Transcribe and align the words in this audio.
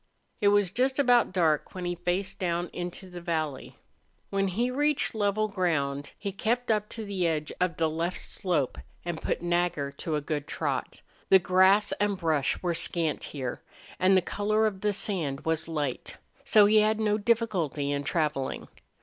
It 0.39 0.47
was 0.47 0.71
just 0.71 0.97
about 0.97 1.31
dark 1.31 1.75
when 1.75 1.85
he 1.85 1.93
faced 1.93 2.39
down 2.39 2.71
into 2.73 3.07
the 3.07 3.21
valley. 3.21 3.77
When 4.31 4.47
he 4.47 4.71
reached 4.71 5.13
level 5.13 5.47
ground 5.47 6.13
he 6.17 6.31
kept 6.31 6.69
to 6.89 7.05
the 7.05 7.27
edge 7.27 7.51
of 7.61 7.77
the 7.77 7.87
left 7.87 8.17
slope 8.17 8.79
and 9.05 9.21
put 9.21 9.43
Nagger 9.43 9.91
to 9.91 10.15
a 10.15 10.19
good 10.21 10.47
trot. 10.47 11.01
The 11.29 11.37
grass 11.37 11.91
and 11.99 12.17
brush 12.17 12.63
were 12.63 12.73
scant 12.73 13.25
here, 13.25 13.61
and 13.99 14.17
the 14.17 14.23
color 14.23 14.65
of 14.65 14.81
the 14.81 14.91
sand 14.91 15.41
was 15.45 15.67
light, 15.67 16.17
so 16.43 16.65
he 16.65 16.77
had 16.77 16.99
no 16.99 17.19
difficulty 17.19 17.91
in 17.91 18.03
traveling. 18.03 18.69